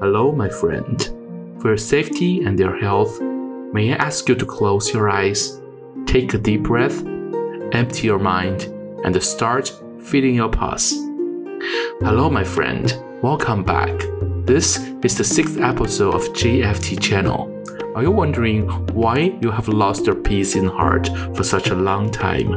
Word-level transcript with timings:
Hello, 0.00 0.30
my 0.30 0.48
friend. 0.48 1.02
For 1.60 1.70
your 1.70 1.76
safety 1.76 2.44
and 2.44 2.56
your 2.56 2.78
health, 2.78 3.20
may 3.20 3.92
I 3.92 3.96
ask 3.96 4.28
you 4.28 4.36
to 4.36 4.46
close 4.46 4.94
your 4.94 5.10
eyes, 5.10 5.60
take 6.06 6.34
a 6.34 6.38
deep 6.38 6.62
breath, 6.62 7.04
empty 7.72 8.06
your 8.06 8.20
mind, 8.20 8.72
and 9.04 9.20
start 9.20 9.72
feeling 10.00 10.36
your 10.36 10.50
pulse. 10.50 10.92
Hello, 11.98 12.30
my 12.30 12.44
friend. 12.44 13.02
Welcome 13.22 13.64
back. 13.64 13.90
This 14.46 14.78
is 15.02 15.18
the 15.18 15.24
sixth 15.24 15.58
episode 15.58 16.14
of 16.14 16.32
JFT 16.32 17.02
channel. 17.02 17.52
Are 17.96 18.04
you 18.04 18.12
wondering 18.12 18.68
why 18.94 19.36
you 19.42 19.50
have 19.50 19.66
lost 19.66 20.06
your 20.06 20.14
peace 20.14 20.54
in 20.54 20.68
heart 20.68 21.08
for 21.34 21.42
such 21.42 21.70
a 21.70 21.74
long 21.74 22.12
time? 22.12 22.52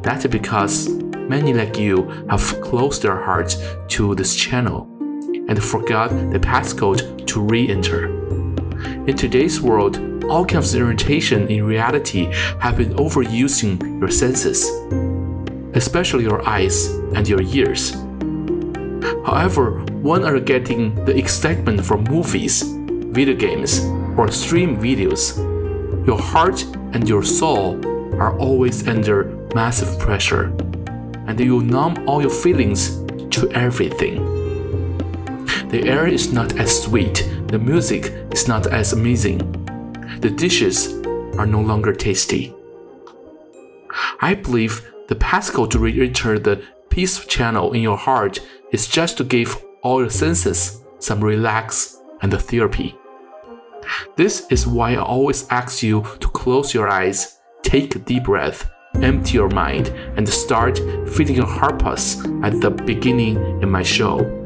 That's 0.00 0.28
because 0.28 0.90
many 1.28 1.52
like 1.52 1.76
you 1.76 2.04
have 2.30 2.60
closed 2.60 3.02
their 3.02 3.20
hearts 3.20 3.56
to 3.88 4.14
this 4.14 4.36
channel 4.36 4.95
and 5.48 5.62
forgot 5.62 6.10
the 6.32 6.38
passcode 6.38 7.26
to 7.26 7.40
re-enter. 7.40 8.06
In 9.06 9.16
today's 9.16 9.60
world, 9.60 10.24
all 10.24 10.44
kinds 10.44 10.74
of 10.74 10.80
irritation 10.80 11.48
in 11.48 11.64
reality 11.64 12.32
have 12.60 12.76
been 12.76 12.94
overusing 12.94 14.00
your 14.00 14.10
senses, 14.10 14.68
especially 15.74 16.24
your 16.24 16.46
eyes 16.48 16.86
and 17.14 17.28
your 17.28 17.42
ears. 17.42 17.92
However, 19.24 19.82
when 20.02 20.24
are 20.24 20.40
getting 20.40 20.94
the 21.04 21.16
excitement 21.16 21.84
from 21.84 22.04
movies, 22.04 22.62
video 22.62 23.36
games, 23.36 23.80
or 24.16 24.30
stream 24.30 24.76
videos, 24.76 25.36
your 26.06 26.20
heart 26.20 26.64
and 26.92 27.08
your 27.08 27.22
soul 27.22 27.80
are 28.20 28.38
always 28.38 28.86
under 28.88 29.24
massive 29.54 29.98
pressure, 29.98 30.46
and 31.26 31.38
you 31.38 31.62
numb 31.62 32.04
all 32.08 32.20
your 32.20 32.30
feelings 32.30 32.98
to 33.30 33.50
everything. 33.52 34.35
The 35.76 35.90
air 35.90 36.06
is 36.06 36.32
not 36.32 36.58
as 36.58 36.84
sweet, 36.84 37.28
the 37.48 37.58
music 37.58 38.06
is 38.32 38.48
not 38.48 38.66
as 38.66 38.94
amazing, 38.94 39.40
the 40.20 40.30
dishes 40.30 40.94
are 41.36 41.44
no 41.44 41.60
longer 41.60 41.92
tasty. 41.92 42.54
I 44.22 44.36
believe 44.36 44.90
the 45.08 45.16
passcode 45.16 45.72
to 45.72 45.78
re-enter 45.78 46.38
the 46.38 46.64
peace 46.88 47.22
channel 47.26 47.74
in 47.74 47.82
your 47.82 47.98
heart 47.98 48.38
is 48.72 48.88
just 48.88 49.18
to 49.18 49.24
give 49.24 49.62
all 49.82 50.00
your 50.00 50.08
senses 50.08 50.82
some 50.98 51.22
relax 51.22 52.00
and 52.22 52.32
therapy. 52.32 52.96
This 54.16 54.46
is 54.50 54.66
why 54.66 54.94
I 54.94 55.02
always 55.02 55.46
ask 55.50 55.82
you 55.82 56.06
to 56.20 56.28
close 56.28 56.72
your 56.72 56.88
eyes, 56.88 57.38
take 57.60 57.94
a 57.94 57.98
deep 57.98 58.24
breath, 58.24 58.66
empty 58.94 59.34
your 59.34 59.50
mind, 59.50 59.88
and 60.16 60.26
start 60.26 60.78
feeling 61.06 61.34
your 61.36 61.44
heart 61.44 61.78
pulse 61.78 62.24
at 62.42 62.62
the 62.62 62.70
beginning 62.70 63.36
in 63.60 63.70
my 63.70 63.82
show. 63.82 64.45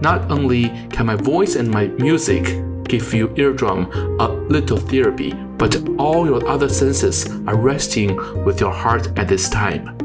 Not 0.00 0.30
only 0.30 0.70
can 0.88 1.06
my 1.06 1.16
voice 1.16 1.56
and 1.56 1.70
my 1.70 1.88
music 1.88 2.44
give 2.84 3.12
you 3.12 3.32
eardrum 3.36 3.90
a 4.18 4.28
little 4.28 4.78
therapy, 4.78 5.32
but 5.58 5.76
all 5.98 6.26
your 6.26 6.46
other 6.48 6.68
senses 6.68 7.28
are 7.46 7.56
resting 7.56 8.16
with 8.44 8.60
your 8.60 8.72
heart 8.72 9.06
at 9.18 9.28
this 9.28 9.48
time. 9.48 9.96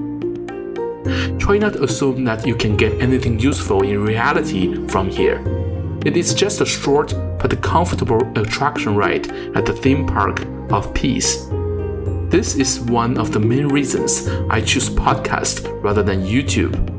Try 1.39 1.57
not 1.57 1.73
to 1.73 1.83
assume 1.83 2.23
that 2.25 2.45
you 2.45 2.55
can 2.55 2.75
get 2.75 3.01
anything 3.01 3.39
useful 3.39 3.83
in 3.83 4.03
reality 4.03 4.87
from 4.87 5.09
here. 5.09 5.41
It 6.05 6.17
is 6.17 6.33
just 6.33 6.61
a 6.61 6.65
short 6.65 7.13
but 7.39 7.61
comfortable 7.61 8.21
attraction 8.37 8.95
ride 8.95 9.31
at 9.55 9.65
the 9.65 9.73
theme 9.73 10.05
park 10.05 10.45
of 10.71 10.93
peace. 10.93 11.45
This 12.29 12.55
is 12.55 12.79
one 12.79 13.17
of 13.17 13.31
the 13.31 13.39
main 13.39 13.67
reasons 13.67 14.27
I 14.49 14.61
choose 14.61 14.89
podcast 14.89 15.69
rather 15.81 16.03
than 16.03 16.25
YouTube. 16.25 16.94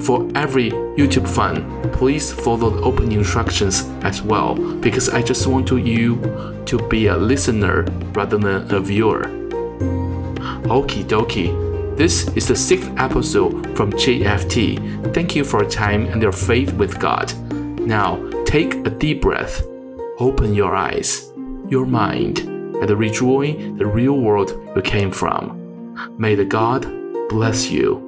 For 0.00 0.28
every 0.34 0.70
YouTube 0.70 1.28
fan, 1.28 1.90
please 1.92 2.32
follow 2.32 2.70
the 2.70 2.82
opening 2.82 3.18
instructions 3.18 3.82
as 4.02 4.22
well 4.22 4.54
because 4.54 5.08
I 5.08 5.22
just 5.22 5.46
want 5.46 5.66
to 5.68 5.78
you 5.78 6.16
to 6.66 6.78
be 6.88 7.06
a 7.06 7.16
listener 7.16 7.82
rather 8.12 8.38
than 8.38 8.74
a 8.74 8.80
viewer. 8.80 9.24
Okie 10.68 11.04
dokie. 11.04 11.66
This 11.96 12.28
is 12.36 12.46
the 12.46 12.54
sixth 12.54 12.90
episode 12.96 13.76
from 13.76 13.92
JFT. 13.92 15.12
Thank 15.12 15.34
you 15.34 15.44
for 15.44 15.62
your 15.62 15.70
time 15.70 16.06
and 16.06 16.22
your 16.22 16.32
faith 16.32 16.72
with 16.74 17.00
God. 17.00 17.32
Now, 17.80 18.18
take 18.44 18.74
a 18.86 18.90
deep 18.90 19.22
breath, 19.22 19.62
open 20.20 20.54
your 20.54 20.76
eyes, 20.76 21.32
your 21.68 21.86
mind, 21.86 22.40
and 22.40 22.90
rejoin 22.90 23.76
the 23.76 23.86
real 23.86 24.18
world 24.18 24.50
you 24.76 24.82
came 24.82 25.10
from. 25.10 25.58
May 26.18 26.36
the 26.36 26.44
God 26.44 26.86
bless 27.28 27.68
you. 27.68 28.07